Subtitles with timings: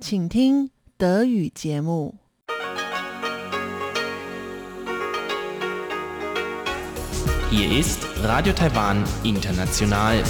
[0.00, 2.14] 请听德语节目。
[7.50, 10.22] Hier ist Radio Taiwan International.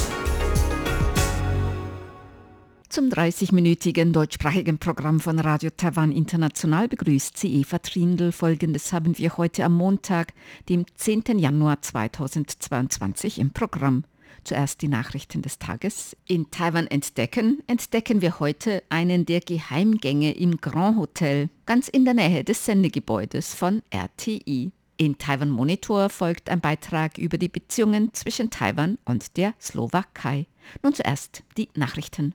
[2.89, 8.31] Zum 30-minütigen deutschsprachigen Programm von Radio Taiwan International begrüßt sie Eva Trindl.
[8.31, 10.33] Folgendes haben wir heute am Montag,
[10.69, 11.39] dem 10.
[11.39, 14.03] Januar 2022 im Programm.
[14.48, 16.16] Zuerst die Nachrichten des Tages.
[16.26, 22.14] In Taiwan entdecken, entdecken wir heute einen der Geheimgänge im Grand Hotel, ganz in der
[22.14, 24.72] Nähe des Sendegebäudes von RTI.
[24.96, 30.46] In Taiwan Monitor folgt ein Beitrag über die Beziehungen zwischen Taiwan und der Slowakei.
[30.82, 32.32] Nun zuerst die Nachrichten.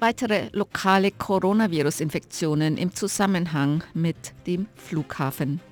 [0.00, 5.62] Weitere lokale Coronavirus-Infektionen im Zusammenhang mit dem Flughafen.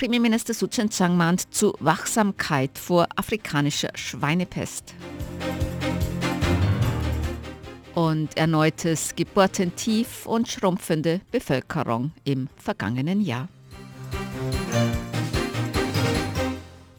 [0.00, 4.94] Premierminister Su Chen-Chang mahnt zu Wachsamkeit vor afrikanischer Schweinepest.
[7.94, 13.50] Und erneutes Geburtentief und schrumpfende Bevölkerung im vergangenen Jahr.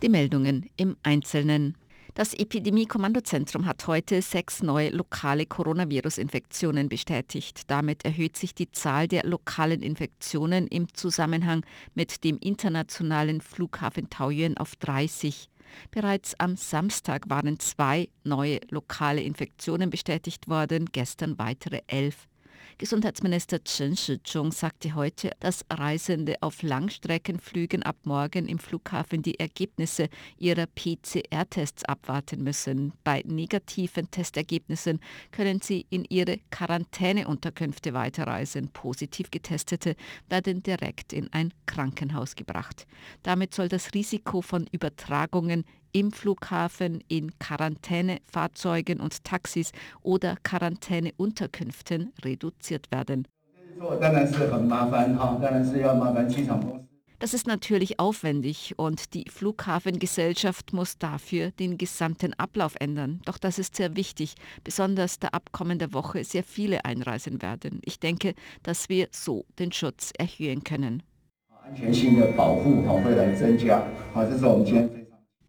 [0.04, 1.81] Die Meldungen im Einzelnen.
[2.14, 7.62] Das Epidemie-Kommandozentrum hat heute sechs neue lokale Coronavirus-Infektionen bestätigt.
[7.68, 14.58] Damit erhöht sich die Zahl der lokalen Infektionen im Zusammenhang mit dem internationalen Flughafen Taoyuan
[14.58, 15.48] auf 30.
[15.90, 22.28] Bereits am Samstag waren zwei neue lokale Infektionen bestätigt worden, gestern weitere elf.
[22.82, 30.10] Gesundheitsminister Chen Shih-chung sagte heute, dass Reisende auf Langstreckenflügen ab morgen im Flughafen die Ergebnisse
[30.40, 32.94] ihrer PCR-Tests abwarten müssen.
[33.04, 38.70] Bei negativen Testergebnissen können sie in ihre Quarantäneunterkünfte weiterreisen.
[38.70, 39.96] Positiv getestete
[40.28, 42.88] werden direkt in ein Krankenhaus gebracht.
[43.22, 52.92] Damit soll das Risiko von Übertragungen im Flughafen, in Quarantänefahrzeugen und Taxis oder Quarantäneunterkünften reduziert
[52.92, 53.28] werden.
[57.22, 63.22] Das ist natürlich aufwendig und die Flughafengesellschaft muss dafür den gesamten Ablauf ändern.
[63.26, 64.34] Doch das ist sehr wichtig,
[64.64, 67.80] besonders da ab kommender Woche sehr viele einreisen werden.
[67.86, 68.34] Ich denke,
[68.64, 71.04] dass wir so den Schutz erhöhen können.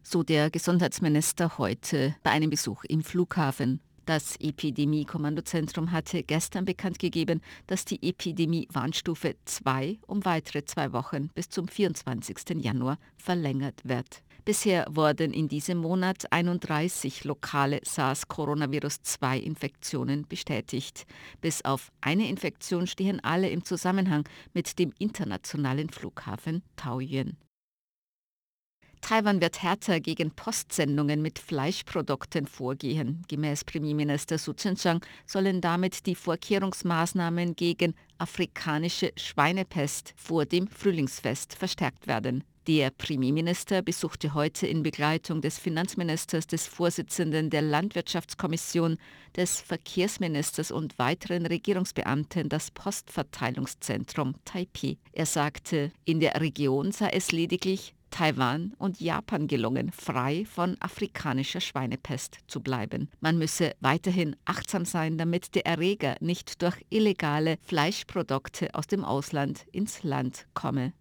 [0.03, 3.79] So der Gesundheitsminister heute bei einem Besuch im Flughafen.
[4.05, 11.47] Das Epidemie-Kommandozentrum hatte gestern bekannt gegeben, dass die Epidemie-Warnstufe 2 um weitere zwei Wochen bis
[11.49, 12.61] zum 24.
[12.61, 14.21] Januar verlängert wird.
[14.43, 21.05] Bisher wurden in diesem Monat 31 lokale SARS-Coronavirus-2-Infektionen bestätigt.
[21.39, 27.37] Bis auf eine Infektion stehen alle im Zusammenhang mit dem internationalen Flughafen Taoyuan.
[29.03, 33.21] Taiwan wird härter gegen Postsendungen mit Fleischprodukten vorgehen.
[33.27, 42.07] Gemäß Premierminister Su Tseng-chang sollen damit die Vorkehrungsmaßnahmen gegen afrikanische Schweinepest vor dem Frühlingsfest verstärkt
[42.07, 42.45] werden.
[42.65, 48.97] Der Premierminister besuchte heute in Begleitung des Finanzministers, des Vorsitzenden der Landwirtschaftskommission,
[49.35, 54.95] des Verkehrsministers und weiteren Regierungsbeamten das Postverteilungszentrum Taipei.
[55.11, 61.59] Er sagte, in der Region sei es lediglich Taiwan und Japan gelungen, frei von afrikanischer
[61.59, 63.09] Schweinepest zu bleiben.
[63.21, 69.65] Man müsse weiterhin achtsam sein, damit der Erreger nicht durch illegale Fleischprodukte aus dem Ausland
[69.71, 70.93] ins Land komme.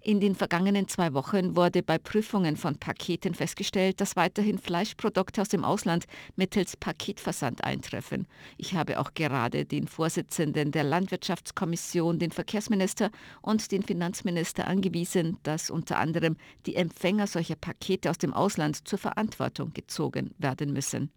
[0.00, 5.48] In den vergangenen zwei Wochen wurde bei Prüfungen von Paketen festgestellt, dass weiterhin Fleischprodukte aus
[5.48, 8.28] dem Ausland mittels Paketversand eintreffen.
[8.58, 13.10] Ich habe auch gerade den Vorsitzenden der Landwirtschaftskommission, den Verkehrsminister
[13.42, 16.36] und den Finanzminister angewiesen, dass unter anderem
[16.66, 21.10] die Empfänger solcher Pakete aus dem Ausland zur Verantwortung gezogen werden müssen.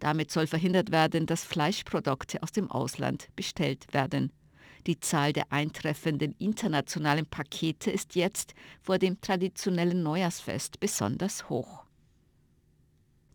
[0.00, 4.32] Damit soll verhindert werden, dass Fleischprodukte aus dem Ausland bestellt werden.
[4.86, 11.84] Die Zahl der eintreffenden internationalen Pakete ist jetzt vor dem traditionellen Neujahrsfest besonders hoch.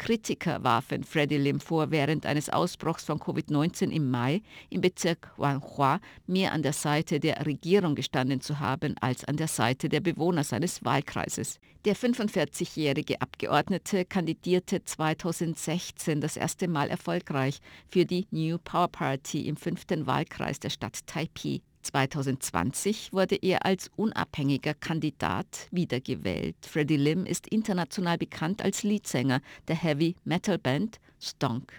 [0.00, 6.00] Kritiker warfen Freddie Lim vor, während eines Ausbruchs von Covid-19 im Mai im Bezirk Wanhua
[6.26, 10.42] mehr an der Seite der Regierung gestanden zu haben als an der Seite der Bewohner
[10.42, 11.60] seines Wahlkreises.
[11.84, 19.58] Der 45-jährige Abgeordnete kandidierte 2016 das erste Mal erfolgreich für die New Power Party im
[19.58, 21.60] fünften Wahlkreis der Stadt Taipei.
[21.82, 26.56] 2020 wurde er als unabhängiger Kandidat wiedergewählt.
[26.66, 31.72] Freddie Lim ist international bekannt als Leadsänger der Heavy Metal Band Stonk.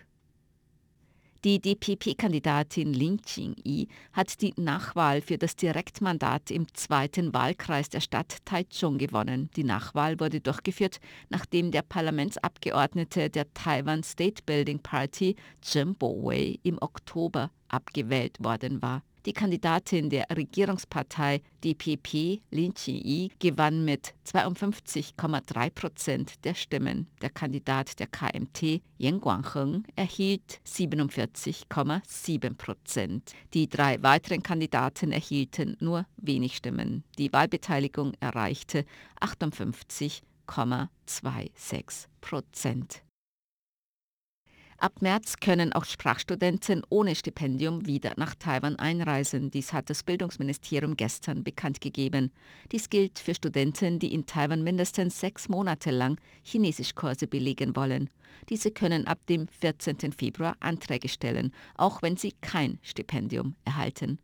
[1.44, 8.46] Die DPP-Kandidatin Lin Ching-i hat die Nachwahl für das Direktmandat im zweiten Wahlkreis der Stadt
[8.46, 9.50] Taichung gewonnen.
[9.56, 11.00] Die Nachwahl wurde durchgeführt,
[11.30, 19.02] nachdem der Parlamentsabgeordnete der Taiwan State Building Party, Jim Bo-wei, im Oktober abgewählt worden war.
[19.28, 27.06] Die Kandidatin der Regierungspartei DPP, Lin Chi-i, gewann mit 52,3 Prozent der Stimmen.
[27.22, 33.36] Der Kandidat der KMT, Yan Guangheng, erhielt 47,7 Prozent.
[33.54, 37.04] Die drei weiteren Kandidaten erhielten nur wenig Stimmen.
[37.20, 38.86] Die Wahlbeteiligung erreichte
[39.20, 43.04] 58,26 Prozent.
[44.82, 49.52] Ab März können auch Sprachstudenten ohne Stipendium wieder nach Taiwan einreisen.
[49.52, 52.32] Dies hat das Bildungsministerium gestern bekannt gegeben.
[52.72, 58.10] Dies gilt für Studenten, die in Taiwan mindestens sechs Monate lang Chinesischkurse belegen wollen.
[58.50, 60.14] Diese können ab dem 14.
[60.14, 64.18] Februar Anträge stellen, auch wenn sie kein Stipendium erhalten.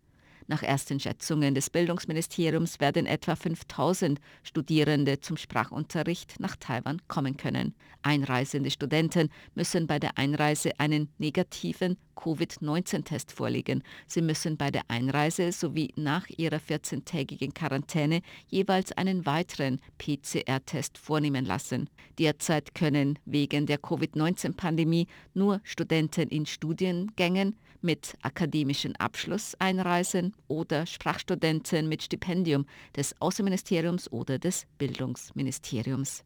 [0.50, 7.76] Nach ersten Schätzungen des Bildungsministeriums werden etwa 5000 Studierende zum Sprachunterricht nach Taiwan kommen können.
[8.02, 13.84] Einreisende Studenten müssen bei der Einreise einen negativen Covid-19-Test vorlegen.
[14.08, 21.46] Sie müssen bei der Einreise sowie nach ihrer 14-tägigen Quarantäne jeweils einen weiteren PCR-Test vornehmen
[21.46, 21.90] lassen.
[22.20, 31.88] Derzeit können wegen der Covid-19-Pandemie nur Studenten in Studiengängen mit akademischem Abschluss einreisen oder Sprachstudenten
[31.88, 32.66] mit Stipendium
[32.96, 36.24] des Außenministeriums oder des Bildungsministeriums.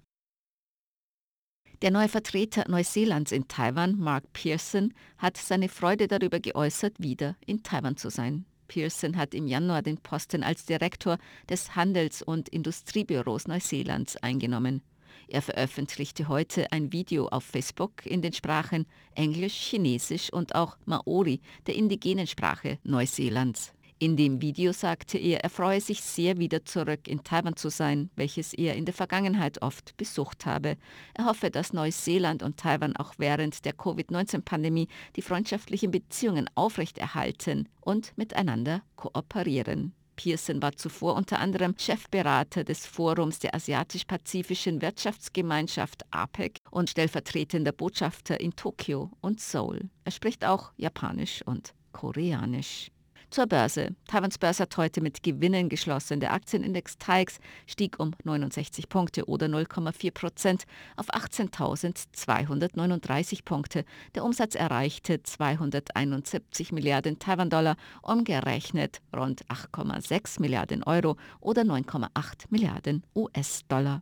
[1.81, 7.63] Der neue Vertreter Neuseelands in Taiwan, Mark Pearson, hat seine Freude darüber geäußert, wieder in
[7.63, 8.45] Taiwan zu sein.
[8.67, 11.17] Pearson hat im Januar den Posten als Direktor
[11.49, 14.83] des Handels- und Industriebüros Neuseelands eingenommen.
[15.31, 18.85] Er veröffentlichte heute ein Video auf Facebook in den Sprachen
[19.15, 23.71] Englisch, Chinesisch und auch Maori, der indigenen Sprache Neuseelands.
[23.97, 28.09] In dem Video sagte er, er freue sich sehr, wieder zurück in Taiwan zu sein,
[28.17, 30.75] welches er in der Vergangenheit oft besucht habe.
[31.13, 38.17] Er hoffe, dass Neuseeland und Taiwan auch während der Covid-19-Pandemie die freundschaftlichen Beziehungen aufrechterhalten und
[38.17, 39.93] miteinander kooperieren.
[40.21, 48.39] Pearson war zuvor unter anderem Chefberater des Forums der Asiatisch-Pazifischen Wirtschaftsgemeinschaft APEC und stellvertretender Botschafter
[48.39, 49.89] in Tokio und Seoul.
[50.03, 52.91] Er spricht auch Japanisch und Koreanisch.
[53.31, 53.95] Zur Börse.
[54.07, 56.19] Taiwans Börse hat heute mit Gewinnen geschlossen.
[56.19, 60.65] Der Aktienindex TAIX stieg um 69 Punkte oder 0,4 Prozent
[60.97, 63.85] auf 18.239 Punkte.
[64.15, 74.01] Der Umsatz erreichte 271 Milliarden Taiwan-Dollar, umgerechnet rund 8,6 Milliarden Euro oder 9,8 Milliarden US-Dollar.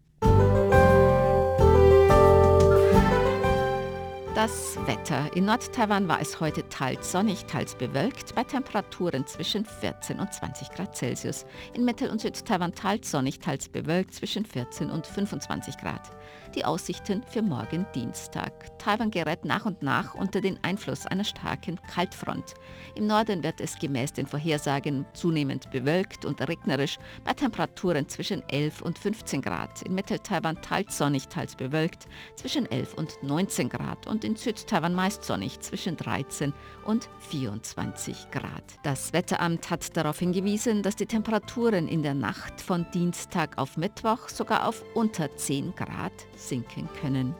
[4.41, 5.29] Das Wetter.
[5.35, 10.69] In Nord-Taiwan war es heute teils sonnig, teils bewölkt, bei Temperaturen zwischen 14 und 20
[10.69, 11.45] Grad Celsius.
[11.73, 16.09] In Mittel- und Süd-Taiwan teils sonnig, teils bewölkt, zwischen 14 und 25 Grad.
[16.55, 18.77] Die Aussichten für morgen Dienstag.
[18.79, 22.53] Taiwan gerät nach und nach unter den Einfluss einer starken Kaltfront.
[22.95, 28.81] Im Norden wird es gemäß den Vorhersagen zunehmend bewölkt und regnerisch bei Temperaturen zwischen 11
[28.81, 29.81] und 15 Grad.
[29.83, 35.23] In Mittel-Taiwan teils sonnig, teils bewölkt, zwischen 11 und 19 Grad und in Südtaiwan meist
[35.23, 36.53] sonnig zwischen 13
[36.85, 38.63] und 24 Grad.
[38.83, 44.29] Das Wetteramt hat darauf hingewiesen, dass die Temperaturen in der Nacht von Dienstag auf Mittwoch
[44.29, 47.33] sogar auf unter 10 Grad sinken können.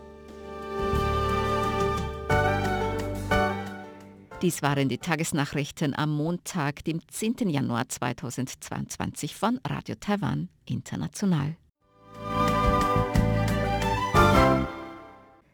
[4.42, 7.50] Dies waren die Tagesnachrichten am Montag, dem 10.
[7.50, 11.56] Januar 2022 von Radio Taiwan International.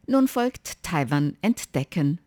[0.08, 2.20] Nun folgt Taiwan entdecken.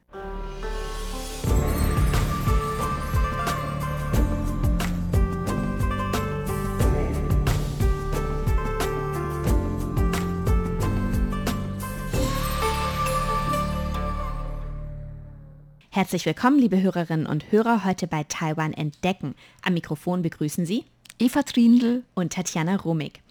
[15.91, 19.37] Herzlich willkommen, liebe Hörerinnen und Hörer, heute bei Taiwan Entdecken.
[19.63, 20.85] Am Mikrofon begrüßen Sie
[21.21, 23.23] Eva Trindl und Tatjana Romig.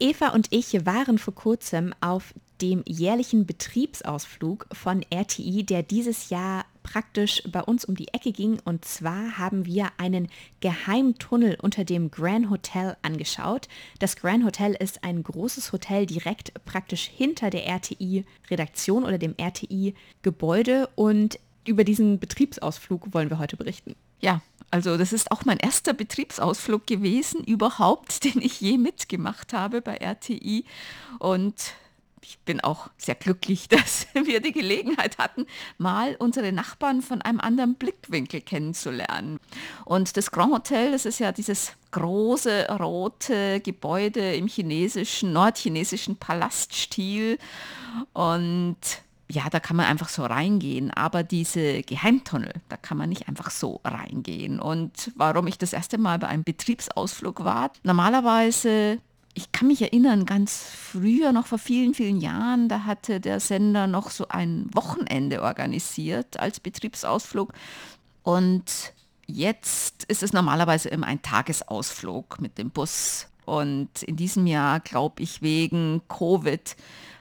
[0.00, 6.64] Eva und ich waren vor kurzem auf dem jährlichen Betriebsausflug von RTI, der dieses Jahr
[6.82, 8.60] praktisch bei uns um die Ecke ging.
[8.64, 10.28] Und zwar haben wir einen
[10.60, 13.68] Geheimtunnel unter dem Grand Hotel angeschaut.
[13.98, 20.88] Das Grand Hotel ist ein großes Hotel direkt praktisch hinter der RTI-Redaktion oder dem RTI-Gebäude.
[20.94, 23.96] Und über diesen Betriebsausflug wollen wir heute berichten.
[24.20, 29.80] Ja, also das ist auch mein erster Betriebsausflug gewesen überhaupt, den ich je mitgemacht habe
[29.80, 30.64] bei RTI.
[31.18, 31.74] Und
[32.24, 35.46] ich bin auch sehr glücklich, dass wir die Gelegenheit hatten,
[35.78, 39.38] mal unsere Nachbarn von einem anderen Blickwinkel kennenzulernen.
[39.84, 47.38] Und das Grand Hotel, das ist ja dieses große rote Gebäude im chinesischen, nordchinesischen Palaststil.
[48.12, 48.76] Und
[49.30, 53.50] ja, da kann man einfach so reingehen, aber diese Geheimtunnel, da kann man nicht einfach
[53.50, 54.60] so reingehen.
[54.60, 58.98] Und warum ich das erste Mal bei einem Betriebsausflug war, normalerweise
[59.34, 63.86] ich kann mich erinnern, ganz früher, noch vor vielen, vielen Jahren, da hatte der Sender
[63.86, 67.52] noch so ein Wochenende organisiert als Betriebsausflug.
[68.22, 68.92] Und
[69.26, 73.26] jetzt ist es normalerweise immer ein Tagesausflug mit dem Bus.
[73.44, 76.76] Und in diesem Jahr, glaube ich, wegen Covid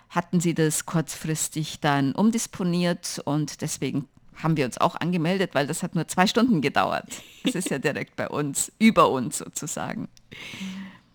[0.09, 5.83] hatten sie das kurzfristig dann umdisponiert und deswegen haben wir uns auch angemeldet, weil das
[5.83, 7.05] hat nur zwei Stunden gedauert.
[7.43, 10.07] Das ist ja direkt bei uns, über uns sozusagen.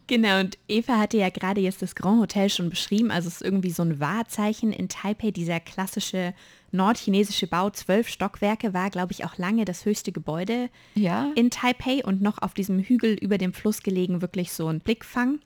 [0.09, 3.11] Genau, und Eva hatte ja gerade jetzt das Grand Hotel schon beschrieben.
[3.11, 6.35] Also es ist irgendwie so ein Wahrzeichen in Taipei, dieser klassische
[6.73, 11.31] nordchinesische Bau, zwölf Stockwerke, war, glaube ich, auch lange das höchste Gebäude ja.
[11.35, 15.41] in Taipei und noch auf diesem Hügel über dem Fluss gelegen, wirklich so ein Blickfang.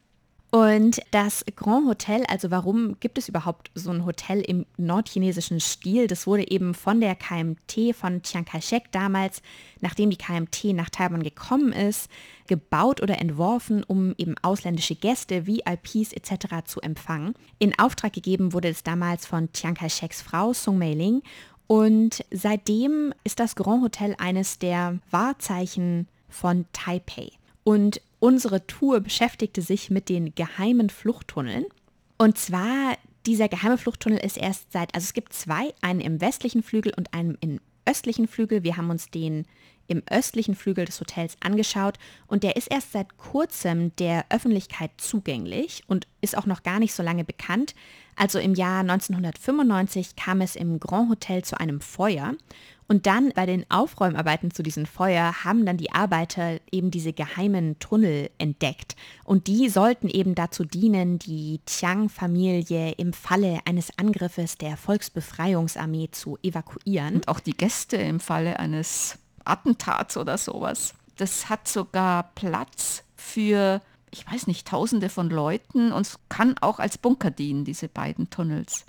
[0.54, 6.09] Und das Grand Hotel, also warum gibt es überhaupt so ein Hotel im nordchinesischen Stil?
[6.09, 9.40] Das wurde eben von der KMT, von Chiang Kai-shek damals,
[9.80, 12.11] nachdem die KMT nach Taiwan gekommen ist,
[12.49, 16.66] gebaut oder entworfen, um eben ausländische Gäste, VIPs etc.
[16.66, 17.32] zu empfangen.
[17.59, 21.23] In Auftrag gegeben wurde es damals von Chiang Kai-sheks Frau Sung Mei-ling
[21.66, 27.30] und seitdem ist das Grand Hotel eines der Wahrzeichen von Taipei.
[27.64, 31.64] Und unsere Tour beschäftigte sich mit den geheimen Fluchttunneln.
[32.19, 36.62] Und zwar, dieser geheime Fluchttunnel ist erst seit, also es gibt zwei, einen im westlichen
[36.62, 38.62] Flügel und einen im östlichen Flügel.
[38.62, 39.45] Wir haben uns den
[39.88, 41.99] im östlichen Flügel des Hotels angeschaut
[42.29, 46.95] und der ist erst seit kurzem der Öffentlichkeit zugänglich und ist auch noch gar nicht
[46.95, 47.75] so lange bekannt.
[48.14, 52.35] Also im Jahr 1995 kam es im Grand Hotel zu einem Feuer
[52.89, 57.79] und dann bei den Aufräumarbeiten zu diesem Feuer haben dann die Arbeiter eben diese geheimen
[57.79, 58.97] Tunnel entdeckt.
[59.25, 66.39] Und die sollten eben dazu dienen, die Chiang-Familie im Falle eines Angriffes der Volksbefreiungsarmee zu
[66.43, 67.15] evakuieren.
[67.17, 70.95] Und auch die Gäste im Falle eines Attentats oder sowas.
[71.17, 76.99] Das hat sogar Platz für, ich weiß nicht, tausende von Leuten und kann auch als
[76.99, 78.85] Bunker dienen, diese beiden Tunnels.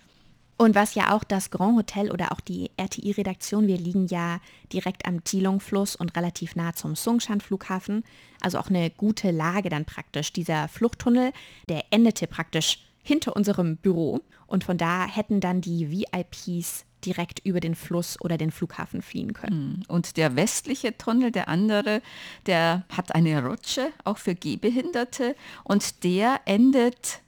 [0.58, 4.40] Und was ja auch das Grand Hotel oder auch die RTI-Redaktion, wir liegen ja
[4.72, 8.04] direkt am Tilong-Fluss und relativ nah zum Sungshan-Flughafen,
[8.42, 10.32] also auch eine gute Lage dann praktisch.
[10.32, 11.34] Dieser Fluchttunnel,
[11.70, 17.60] der endete praktisch hinter unserem Büro und von da hätten dann die VIPs direkt über
[17.60, 19.84] den Fluss oder den Flughafen fliehen können.
[19.88, 19.96] Hm.
[19.96, 22.02] Und der westliche Tunnel, der andere,
[22.46, 27.20] der hat eine Rutsche, auch für Gehbehinderte und der endet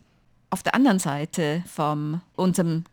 [0.50, 2.86] auf der anderen Seite von unserem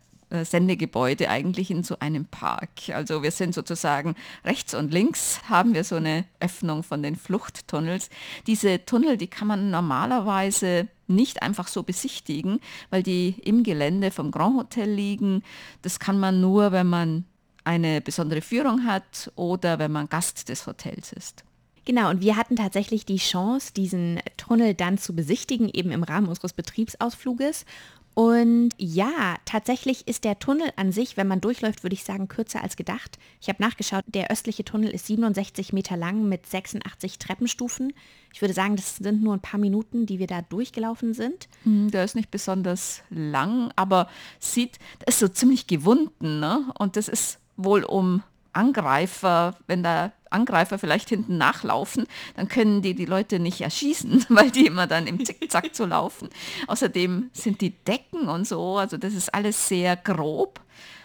[0.45, 2.71] Sendegebäude eigentlich in so einem Park.
[2.93, 8.09] Also wir sind sozusagen rechts und links haben wir so eine Öffnung von den Fluchttunnels.
[8.47, 12.61] Diese Tunnel, die kann man normalerweise nicht einfach so besichtigen,
[12.91, 15.43] weil die im Gelände vom Grand Hotel liegen.
[15.83, 17.25] Das kann man nur, wenn man
[17.65, 21.45] eine besondere Führung hat oder wenn man Gast des Hotels ist.
[21.85, 26.29] Genau, und wir hatten tatsächlich die Chance, diesen Tunnel dann zu besichtigen, eben im Rahmen
[26.29, 27.65] unseres Betriebsausfluges.
[28.14, 32.62] Und ja, tatsächlich ist der Tunnel an sich, wenn man durchläuft, würde ich sagen, kürzer
[32.62, 33.19] als gedacht.
[33.40, 37.95] Ich habe nachgeschaut, der östliche Tunnel ist 67 Meter lang mit 86 Treppenstufen.
[38.35, 41.49] Ich würde sagen, das sind nur ein paar Minuten, die wir da durchgelaufen sind.
[41.64, 46.40] Hm, der ist nicht besonders lang, aber sieht, ist so ziemlich gewunden.
[46.40, 46.71] Ne?
[46.78, 52.06] Und das ist wohl um Angreifer, wenn da Angreifer vielleicht hinten nachlaufen,
[52.37, 56.28] dann können die die Leute nicht erschießen, weil die immer dann im Zickzack so laufen.
[56.66, 60.61] Außerdem sind die Decken und so, also das ist alles sehr grob.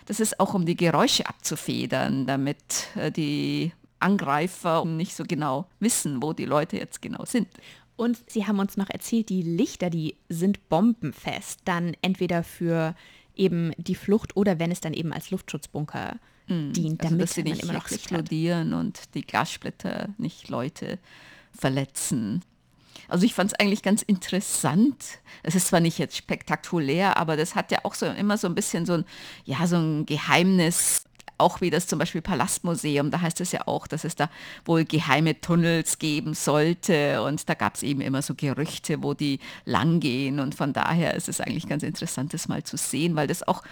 [0.06, 6.22] Das ist auch um die Geräusche abzufedern, damit äh, die Angreifer nicht so genau wissen,
[6.22, 7.48] wo die Leute jetzt genau sind.
[7.98, 12.96] Und Sie haben uns noch erzählt, die Lichter, die sind bombenfest, dann entweder für
[13.36, 17.34] eben die Flucht oder wenn es dann eben als Luftschutzbunker mm, dient, damit also, dass
[17.34, 21.00] sie nicht immer noch explodieren und die Glassplitter nicht Leute
[21.58, 22.44] verletzen.
[23.08, 25.20] Also ich fand es eigentlich ganz interessant.
[25.44, 28.56] Es ist zwar nicht jetzt spektakulär, aber das hat ja auch so immer so ein
[28.56, 29.06] bisschen so ein,
[29.46, 31.04] ja, so ein Geheimnis,
[31.38, 34.30] auch wie das zum Beispiel Palastmuseum, da heißt es ja auch, dass es da
[34.66, 37.22] wohl geheime Tunnels geben sollte.
[37.22, 40.40] Und da gab es eben immer so Gerüchte, wo die langgehen.
[40.40, 43.64] Und von daher ist es eigentlich ganz interessant, das mal zu sehen, weil das auch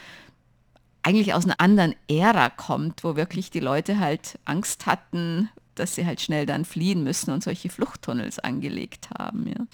[1.05, 6.05] eigentlich aus einer anderen Ära kommt, wo wirklich die Leute halt Angst hatten, dass sie
[6.05, 9.47] halt schnell dann fliehen müssen und solche Fluchttunnels angelegt haben.
[9.47, 9.65] Ja.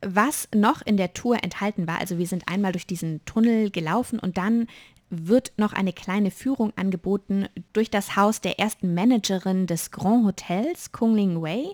[0.00, 4.18] Was noch in der Tour enthalten war, also wir sind einmal durch diesen Tunnel gelaufen
[4.18, 4.66] und dann
[5.10, 10.92] wird noch eine kleine Führung angeboten durch das Haus der ersten Managerin des Grand Hotels,
[10.92, 11.64] Kung Ling Wei,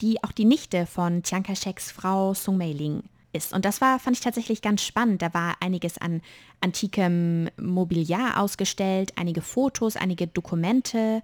[0.00, 3.52] die auch die Nichte von Chiang Kai-sheks Frau Sung Mei Ling ist.
[3.52, 5.22] Und das war, fand ich tatsächlich ganz spannend.
[5.22, 6.22] Da war einiges an
[6.60, 11.22] antikem Mobiliar ausgestellt, einige Fotos, einige Dokumente.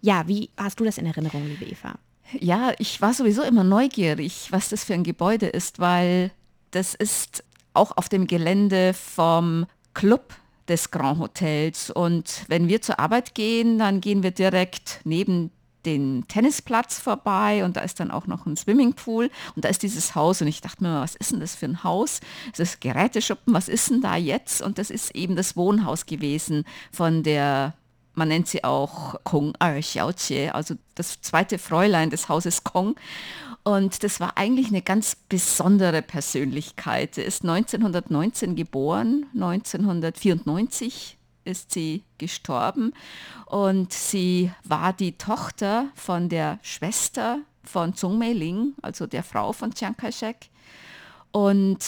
[0.00, 1.98] Ja, wie hast du das in Erinnerung, liebe Eva?
[2.38, 6.30] Ja, ich war sowieso immer neugierig, was das für ein Gebäude ist, weil
[6.70, 7.44] das ist
[7.74, 10.34] auch auf dem Gelände vom Club
[10.68, 11.90] des Grand Hotels.
[11.90, 15.50] Und wenn wir zur Arbeit gehen, dann gehen wir direkt neben
[15.86, 20.14] den Tennisplatz vorbei und da ist dann auch noch ein Swimmingpool und da ist dieses
[20.14, 22.20] Haus und ich dachte mir, was ist denn das für ein Haus?
[22.52, 24.62] Es ist Geräteschuppen, was ist denn da jetzt?
[24.62, 27.74] Und das ist eben das Wohnhaus gewesen von der
[28.14, 32.96] man nennt sie auch Kong Er Xiaojie, also das zweite Fräulein des Hauses Kong.
[33.62, 37.14] Und das war eigentlich eine ganz besondere Persönlichkeit.
[37.14, 41.18] Sie ist 1919 geboren, 1994
[41.50, 42.92] ist sie gestorben.
[43.46, 49.72] Und sie war die Tochter von der Schwester von Zhong Mei-ling, also der Frau von
[49.72, 50.48] Chiang Kai-shek
[51.32, 51.78] und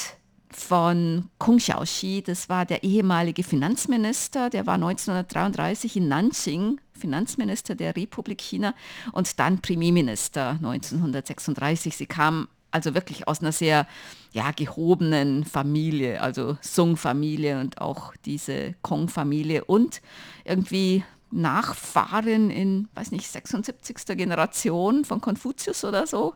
[0.50, 7.96] von Kung Xiaoxi, das war der ehemalige Finanzminister, der war 1933 in Nanjing Finanzminister der
[7.96, 8.74] Republik China
[9.12, 11.96] und dann Premierminister 1936.
[11.96, 13.86] Sie kam also wirklich aus einer sehr
[14.32, 20.00] ja, gehobenen Familie, also Sung-Familie und auch diese Kong-Familie und
[20.44, 24.16] irgendwie Nachfahrin in, weiß nicht, 76.
[24.16, 26.34] Generation von Konfuzius oder so.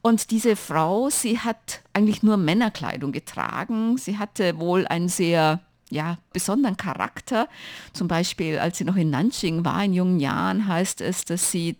[0.00, 3.96] Und diese Frau, sie hat eigentlich nur Männerkleidung getragen.
[3.96, 7.48] Sie hatte wohl einen sehr ja, besonderen Charakter.
[7.92, 11.76] Zum Beispiel, als sie noch in Nanjing war, in jungen Jahren, heißt es, dass sie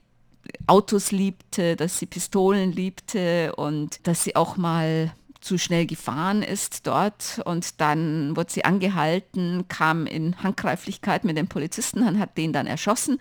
[0.67, 6.87] Autos liebte, dass sie Pistolen liebte und dass sie auch mal zu schnell gefahren ist
[6.87, 12.53] dort und dann wurde sie angehalten, kam in Handgreiflichkeit mit dem Polizisten und hat den
[12.53, 13.21] dann erschossen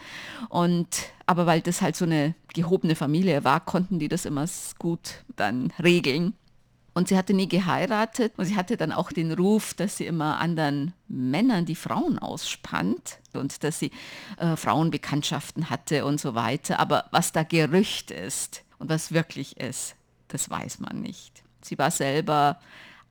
[0.49, 0.87] und
[1.25, 4.45] aber weil das halt so eine gehobene Familie war, konnten die das immer
[4.79, 6.33] gut dann regeln.
[6.97, 10.39] Und sie hatte nie geheiratet und sie hatte dann auch den Ruf, dass sie immer
[10.39, 13.91] anderen Männern die Frauen ausspannt und dass sie
[14.37, 16.79] äh, Frauenbekanntschaften hatte und so weiter.
[16.79, 19.93] Aber was da Gerücht ist und was wirklich ist,
[20.29, 21.43] das weiß man nicht.
[21.61, 22.59] Sie war selber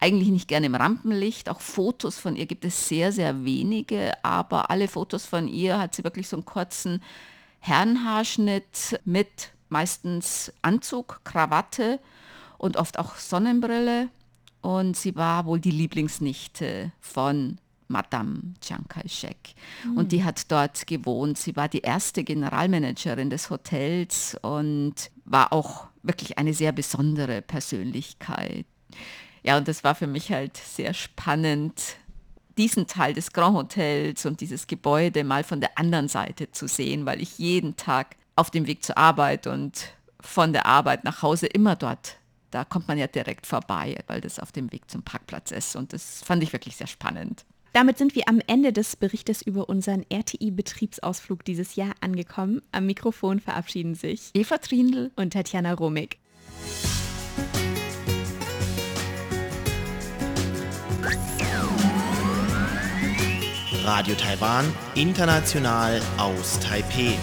[0.01, 1.49] eigentlich nicht gerne im Rampenlicht.
[1.49, 5.95] Auch Fotos von ihr gibt es sehr, sehr wenige, aber alle Fotos von ihr hat
[5.95, 7.05] sie wirklich so einen kurzen
[7.61, 12.01] Herrenhaarschnitt mit meistens Anzug, Krawatte
[12.59, 14.09] und oft auch Sonnenbrille.
[14.63, 19.55] Und sie war wohl die Lieblingsnichte von Madame Chiang Kai-shek.
[19.85, 19.97] Mhm.
[19.97, 21.39] Und die hat dort gewohnt.
[21.39, 28.67] Sie war die erste Generalmanagerin des Hotels und war auch wirklich eine sehr besondere Persönlichkeit.
[29.43, 31.97] Ja, und das war für mich halt sehr spannend,
[32.59, 37.07] diesen Teil des Grand Hotels und dieses Gebäude mal von der anderen Seite zu sehen,
[37.07, 41.47] weil ich jeden Tag auf dem Weg zur Arbeit und von der Arbeit nach Hause
[41.47, 42.17] immer dort,
[42.51, 45.77] da kommt man ja direkt vorbei, weil das auf dem Weg zum Parkplatz ist.
[45.77, 47.45] Und das fand ich wirklich sehr spannend.
[47.73, 52.63] Damit sind wir am Ende des Berichtes über unseren RTI-Betriebsausflug dieses Jahr angekommen.
[52.73, 56.19] Am Mikrofon verabschieden sich Eva Trindl und Tatjana Romig.
[63.85, 67.17] Radio Taiwan, international aus Taipeh.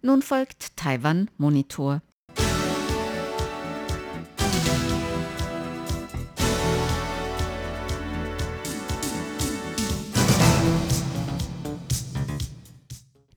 [0.00, 2.02] Nun folgt Taiwan Monitor.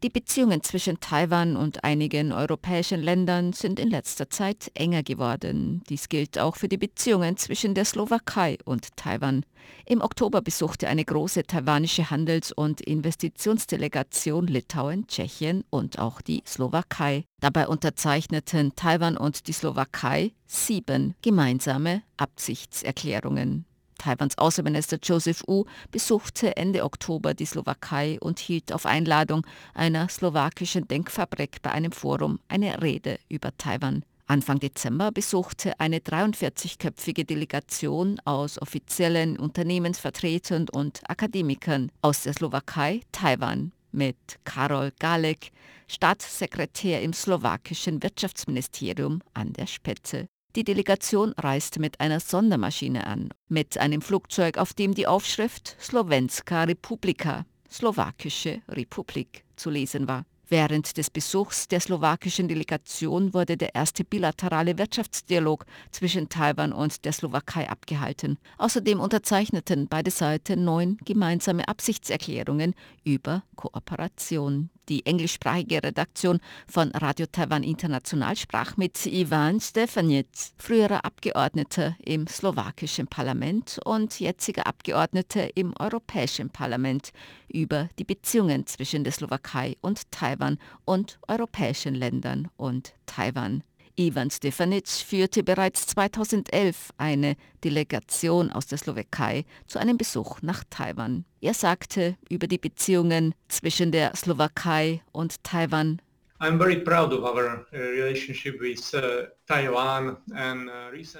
[0.04, 5.84] Die Beziehungen zwischen Taiwan und einigen europäischen Ländern sind in letzter Zeit enger geworden.
[5.90, 9.46] Dies gilt auch für die Beziehungen zwischen der Slowakei und Taiwan.
[9.86, 17.26] Im Oktober besuchte eine große taiwanische Handels- und Investitionsdelegation Litauen, Tschechien und auch die Slowakei.
[17.40, 23.66] Dabei unterzeichneten Taiwan und die Slowakei sieben gemeinsame Absichtserklärungen.
[24.02, 30.88] Taiwans Außenminister Joseph Wu besuchte Ende Oktober die Slowakei und hielt auf Einladung einer slowakischen
[30.88, 34.04] Denkfabrik bei einem Forum eine Rede über Taiwan.
[34.26, 43.72] Anfang Dezember besuchte eine 43-köpfige Delegation aus offiziellen Unternehmensvertretern und Akademikern aus der Slowakei Taiwan
[43.92, 45.52] mit Karol Galek,
[45.88, 50.28] Staatssekretär im slowakischen Wirtschaftsministerium, an der Spitze.
[50.58, 56.64] Die Delegation reiste mit einer Sondermaschine an, mit einem Flugzeug, auf dem die Aufschrift Slowenska
[56.64, 60.26] Republika, Slowakische Republik, zu lesen war.
[60.50, 67.14] Während des Besuchs der slowakischen Delegation wurde der erste bilaterale Wirtschaftsdialog zwischen Taiwan und der
[67.14, 68.38] Slowakei abgehalten.
[68.58, 74.70] Außerdem unterzeichneten beide Seiten neun gemeinsame Absichtserklärungen über Kooperation.
[74.92, 80.28] Die englischsprachige Redaktion von Radio Taiwan International sprach mit Ivan Stefanic,
[80.58, 87.14] früherer Abgeordneter im slowakischen Parlament und jetziger Abgeordneter im Europäischen Parlament,
[87.48, 93.64] über die Beziehungen zwischen der Slowakei und Taiwan und europäischen Ländern und Taiwan.
[93.96, 101.26] Ivan Stefanic führte bereits 2011 eine Delegation aus der Slowakei zu einem Besuch nach Taiwan.
[101.42, 106.02] Er sagte über die Beziehungen zwischen der Slowakei und Taiwan,
[106.42, 106.60] uh, uh,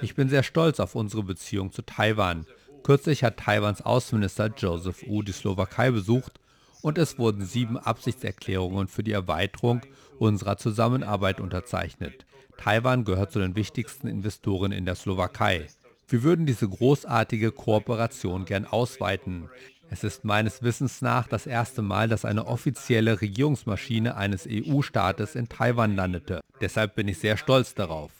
[0.00, 2.46] ich bin sehr stolz auf unsere Beziehung zu Taiwan.
[2.82, 6.40] Kürzlich hat Taiwans Außenminister Joseph Wu die Slowakei besucht
[6.82, 9.82] und es wurden sieben Absichtserklärungen für die Erweiterung
[10.18, 12.26] unserer Zusammenarbeit unterzeichnet.
[12.62, 15.66] Taiwan gehört zu den wichtigsten Investoren in der Slowakei.
[16.06, 19.48] Wir würden diese großartige Kooperation gern ausweiten.
[19.90, 25.48] Es ist meines Wissens nach das erste Mal, dass eine offizielle Regierungsmaschine eines EU-Staates in
[25.48, 26.40] Taiwan landete.
[26.60, 28.12] Deshalb bin ich sehr stolz darauf.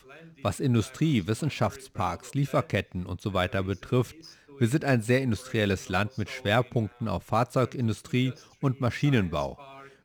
[0.43, 4.17] Was Industrie, Wissenschaftsparks, Lieferketten und so betrifft,
[4.59, 9.57] wir sind ein sehr industrielles Land mit Schwerpunkten auf Fahrzeugindustrie und Maschinenbau.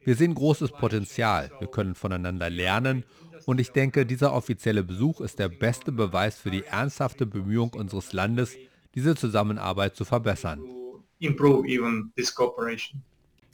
[0.03, 3.03] Wir sehen großes Potenzial, wir können voneinander lernen.
[3.45, 8.13] Und ich denke, dieser offizielle Besuch ist der beste Beweis für die ernsthafte Bemühung unseres
[8.13, 8.55] Landes,
[8.95, 10.61] diese Zusammenarbeit zu verbessern.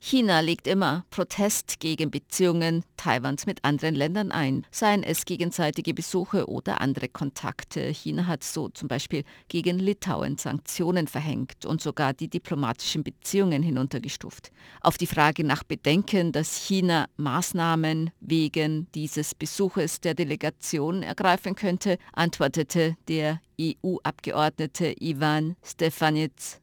[0.06, 6.50] China legt immer Protest gegen Beziehungen Taiwans mit anderen Ländern ein, seien es gegenseitige Besuche
[6.50, 7.88] oder andere Kontakte.
[7.88, 14.52] China hat so zum Beispiel gegen Litauen Sanktionen verhängt und sogar die diplomatischen Beziehungen hinuntergestuft.
[14.82, 21.98] Auf die Frage nach Bedenken, dass China Maßnahmen wegen dieses Besuches der Delegation ergreifen könnte,
[22.12, 26.60] antwortete der EU-Abgeordnete Ivan Stefanitz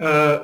[0.00, 0.38] Uh, uh,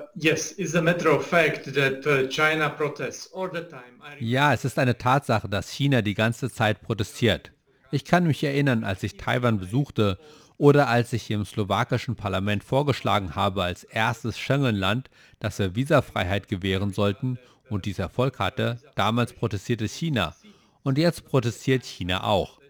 [4.20, 7.52] ja, es ist eine Tatsache, dass China die ganze Zeit protestiert.
[7.90, 10.18] Ich kann mich erinnern, als ich Taiwan besuchte
[10.58, 16.92] oder als ich im slowakischen Parlament vorgeschlagen habe, als erstes Schengen-Land, dass wir Visafreiheit gewähren
[16.92, 17.38] sollten
[17.70, 20.34] und dies Erfolg hatte, damals protestierte China.
[20.82, 22.60] Und jetzt protestiert China auch.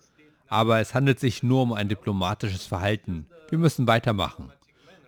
[0.48, 3.26] Aber es handelt sich nur um ein diplomatisches Verhalten.
[3.48, 4.52] Wir müssen weitermachen.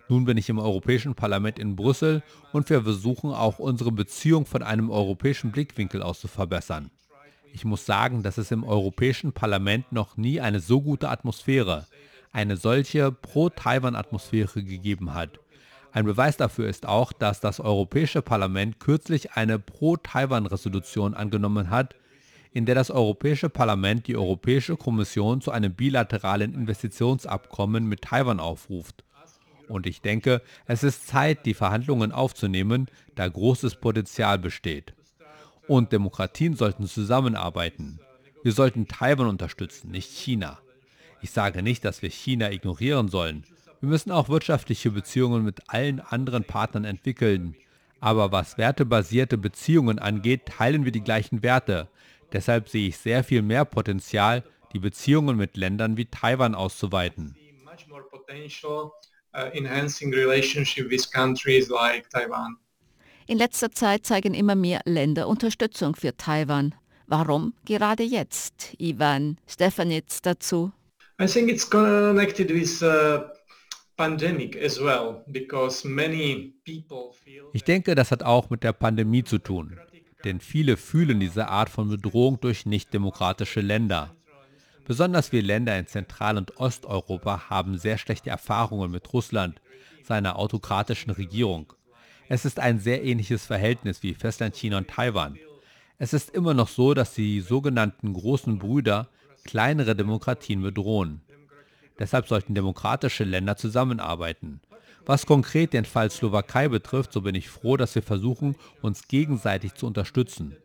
[0.09, 4.63] Nun bin ich im Europäischen Parlament in Brüssel und wir versuchen auch unsere Beziehung von
[4.63, 6.89] einem europäischen Blickwinkel aus zu verbessern.
[7.53, 11.85] Ich muss sagen, dass es im Europäischen Parlament noch nie eine so gute Atmosphäre,
[12.31, 15.39] eine solche Pro-Taiwan-Atmosphäre gegeben hat.
[15.91, 21.95] Ein Beweis dafür ist auch, dass das Europäische Parlament kürzlich eine Pro-Taiwan-Resolution angenommen hat,
[22.51, 29.03] in der das Europäische Parlament die Europäische Kommission zu einem bilateralen Investitionsabkommen mit Taiwan aufruft.
[29.69, 34.93] Und ich denke, es ist Zeit, die Verhandlungen aufzunehmen, da großes Potenzial besteht.
[35.67, 37.99] Und Demokratien sollten zusammenarbeiten.
[38.43, 40.59] Wir sollten Taiwan unterstützen, nicht China.
[41.21, 43.43] Ich sage nicht, dass wir China ignorieren sollen.
[43.79, 47.55] Wir müssen auch wirtschaftliche Beziehungen mit allen anderen Partnern entwickeln.
[47.99, 51.89] Aber was wertebasierte Beziehungen angeht, teilen wir die gleichen Werte.
[52.33, 57.35] Deshalb sehe ich sehr viel mehr Potenzial, die Beziehungen mit Ländern wie Taiwan auszuweiten.
[59.31, 59.49] Uh,
[63.27, 66.73] In letzter Zeit zeigen immer mehr Länder Unterstützung für Taiwan.
[67.05, 68.75] Warum gerade jetzt?
[68.79, 70.71] Ivan Stefanitz dazu.
[71.21, 73.19] I think it's connected with uh,
[73.97, 79.23] pandemic as well, because many people feel Ich denke, das hat auch mit der Pandemie
[79.23, 79.77] zu tun,
[80.23, 84.15] denn viele fühlen diese Art von Bedrohung durch nichtdemokratische Länder.
[84.89, 89.61] Besonders wir Länder in Zentral- und Osteuropa haben sehr schlechte Erfahrungen mit Russland,
[90.01, 91.71] seiner autokratischen Regierung.
[92.27, 95.37] Es ist ein sehr ähnliches Verhältnis wie Festlandchina und Taiwan.
[95.99, 99.09] Es ist immer noch so, dass die sogenannten großen Brüder
[99.43, 101.21] kleinere Demokratien bedrohen.
[101.99, 104.59] Deshalb sollten demokratische Länder zusammenarbeiten.
[105.05, 109.75] Was konkret den Fall Slowakei betrifft, so bin ich froh, dass wir versuchen, uns gegenseitig
[109.75, 110.57] zu unterstützen.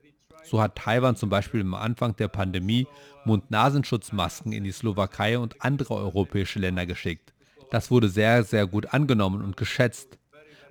[0.45, 2.87] So hat Taiwan zum Beispiel am Anfang der Pandemie
[3.25, 7.33] Mund-Nasenschutzmasken in die Slowakei und andere europäische Länder geschickt.
[7.71, 10.19] Das wurde sehr, sehr gut angenommen und geschätzt.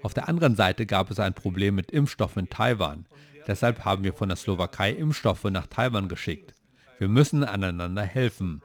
[0.03, 3.05] Auf der anderen Seite gab es ein Problem mit Impfstoffen in Taiwan.
[3.47, 6.53] Deshalb haben wir von der Slowakei Impfstoffe nach Taiwan geschickt.
[6.99, 8.61] Wir müssen aneinander helfen.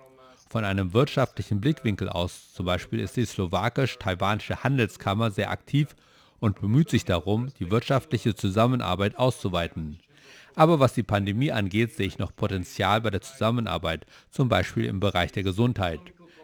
[0.51, 5.95] Von einem wirtschaftlichen Blickwinkel aus zum Beispiel ist die slowakisch-taiwanische Handelskammer sehr aktiv
[6.39, 9.99] und bemüht sich darum, die wirtschaftliche Zusammenarbeit auszuweiten.
[10.55, 15.01] Aber was die Pandemie angeht, sehe ich noch Potenzial bei der Zusammenarbeit, zum Beispiel im
[15.01, 16.01] Bereich der Gesundheit.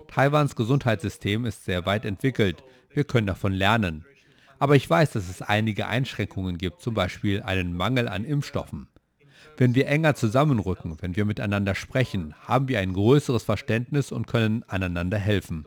[0.08, 2.62] Taiwans Gesundheitssystem ist sehr weit entwickelt.
[2.90, 4.04] Wir können davon lernen.
[4.58, 8.88] Aber ich weiß, dass es einige Einschränkungen gibt, zum Beispiel einen Mangel an Impfstoffen.
[9.56, 14.64] Wenn wir enger zusammenrücken, wenn wir miteinander sprechen, haben wir ein größeres Verständnis und können
[14.64, 15.66] einander helfen.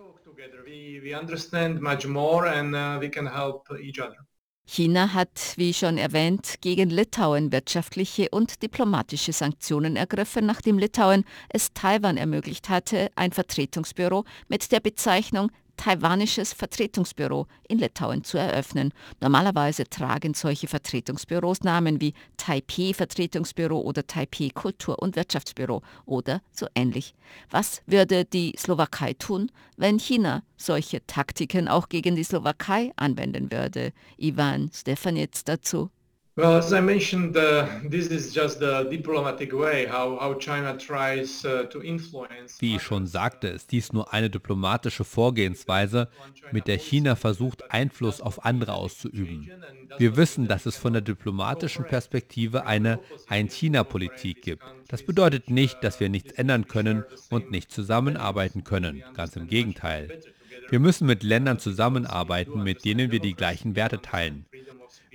[4.70, 11.72] China hat, wie schon erwähnt, gegen Litauen wirtschaftliche und diplomatische Sanktionen ergriffen, nachdem Litauen es
[11.74, 18.94] Taiwan ermöglicht hatte, ein Vertretungsbüro mit der Bezeichnung taiwanisches Vertretungsbüro in Litauen zu eröffnen.
[19.22, 26.68] Normalerweise tragen solche Vertretungsbüros Namen wie Taipei Vertretungsbüro oder Taipei Kultur- und Wirtschaftsbüro oder so
[26.76, 27.14] ähnlich.
[27.50, 33.94] Was würde die Slowakei tun, wenn China solche Taktiken auch gegen die Slowakei anwenden würde?
[34.18, 35.92] Ivan Stefanitz dazu.
[36.38, 41.44] Well, as I mentioned, uh, this is just the diplomatic way how, how China tries
[41.44, 42.62] uh, to influence.
[42.62, 46.10] Wie ich schon sagte, ist dies nur eine diplomatische Vorgehensweise,
[46.52, 49.50] mit der China versucht, Einfluss auf andere auszuüben.
[49.98, 54.64] Wir wissen, dass es von der diplomatischen Perspektive eine Ein-China-Politik gibt.
[54.90, 59.04] Das bedeutet nicht, dass wir nichts ändern können und nicht zusammenarbeiten können.
[59.16, 60.22] Ganz im Gegenteil.
[60.70, 64.46] Wir müssen mit Ländern zusammenarbeiten, mit denen wir die gleichen Werte teilen.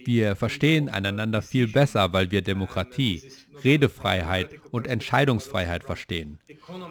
[0.04, 3.22] Wir verstehen einander viel besser, weil wir Demokratie,
[3.62, 6.38] Redefreiheit und Entscheidungsfreiheit verstehen.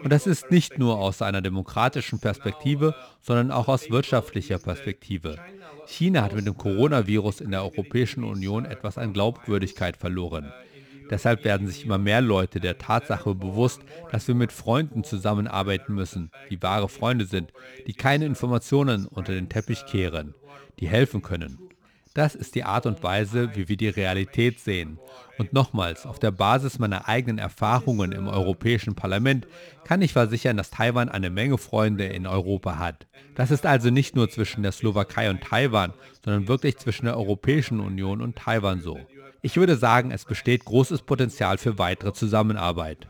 [0.04, 5.38] Und das ist nicht nur aus einer demokratischen Perspektive, sondern auch aus wirtschaftlicher Perspektive.
[5.88, 10.52] China hat mit dem Coronavirus in der Europäischen Union etwas an Glaubwürdigkeit verloren.
[11.10, 16.32] Deshalb werden sich immer mehr Leute der Tatsache bewusst, dass wir mit Freunden zusammenarbeiten müssen,
[16.50, 17.52] die wahre Freunde sind,
[17.86, 20.34] die keine Informationen unter den Teppich kehren,
[20.80, 21.60] die helfen können.
[22.14, 25.00] Das ist die Art und Weise, wie wir die Realität sehen.
[25.38, 29.48] Und nochmals, auf der Basis meiner eigenen Erfahrungen im Europäischen Parlament
[29.86, 33.08] kann ich versichern, dass Taiwan eine Menge Freunde in Europa hat.
[33.36, 35.94] Das ist also nicht nur zwischen der Slowakei und Taiwan,
[36.24, 39.00] sondern wirklich zwischen der Europäischen Union und Taiwan so.
[39.42, 43.08] Ich würde sagen, es besteht großes Potenzial für weitere Zusammenarbeit.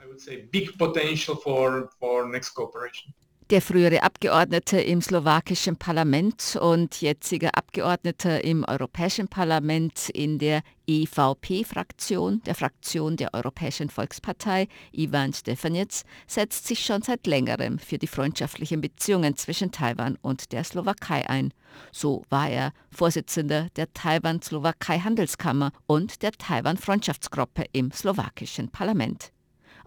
[3.52, 12.42] Der frühere Abgeordnete im slowakischen Parlament und jetziger Abgeordneter im Europäischen Parlament in der EVP-Fraktion,
[12.46, 18.80] der Fraktion der Europäischen Volkspartei, Ivan Stefanitz, setzt sich schon seit längerem für die freundschaftlichen
[18.80, 21.54] Beziehungen zwischen Taiwan und der Slowakei ein.
[21.92, 29.34] So war er Vorsitzender der Taiwan-Slowakei-Handelskammer und der Taiwan-Freundschaftsgruppe im slowakischen Parlament.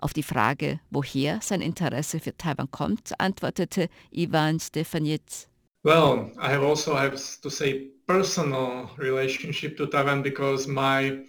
[0.04, 5.48] Auf die Frage, woher sein Interesse für Taiwan kommt, antwortete Ivan Stefanitz.
[5.82, 11.24] Well, I have also have to say personal relationship to Taiwan because my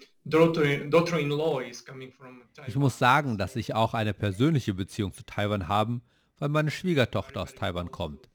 [2.67, 6.01] Ich muss sagen, dass ich auch eine persönliche Beziehung zu Taiwan habe,
[6.37, 8.29] weil meine Schwiegertochter aus Taiwan kommt.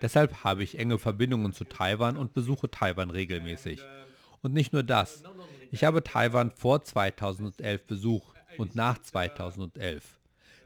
[0.00, 3.82] Deshalb habe ich enge Verbindungen zu Taiwan und besuche Taiwan regelmäßig.
[4.40, 5.22] Und nicht nur das.
[5.70, 10.18] Ich habe Taiwan vor 2011 besucht und nach 2011.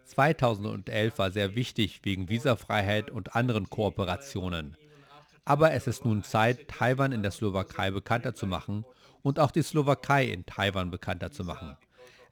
[0.04, 4.76] 2011 war sehr wichtig wegen Visafreiheit und anderen Kooperationen.
[5.44, 8.84] Aber es ist nun Zeit, Taiwan in der Slowakei bekannter zu machen
[9.22, 11.76] und auch die Slowakei in Taiwan bekannter zu machen.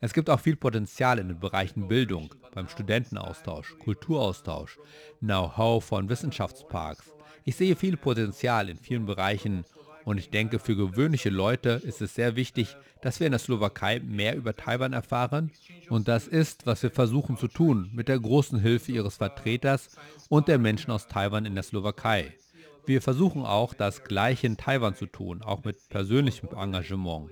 [0.00, 4.78] Es gibt auch viel Potenzial in den Bereichen Bildung, beim Studentenaustausch, Kulturaustausch,
[5.20, 7.10] Know-how von Wissenschaftsparks.
[7.44, 9.64] Ich sehe viel Potenzial in vielen Bereichen
[10.04, 14.00] und ich denke, für gewöhnliche Leute ist es sehr wichtig, dass wir in der Slowakei
[14.00, 15.50] mehr über Taiwan erfahren.
[15.88, 19.96] Und das ist, was wir versuchen zu tun, mit der großen Hilfe Ihres Vertreters
[20.28, 22.32] und der Menschen aus Taiwan in der Slowakei.
[22.86, 27.30] Wir versuchen auch, das Gleiche in Taiwan zu tun, auch mit persönlichem Engagement.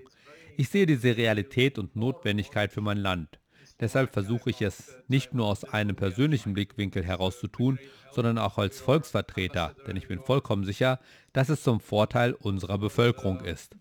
[0.57, 3.39] Ich sehe diese Realität und Notwendigkeit für mein Land.
[3.81, 7.79] Deshalb versuche ich es nicht nur aus einem persönlichen Blickwinkel heraus zu tun,
[8.13, 11.01] sondern auch als Volksvertreter, denn ich bin vollkommen sicher,
[11.33, 13.75] dass es zum Vorteil unserer Bevölkerung ist.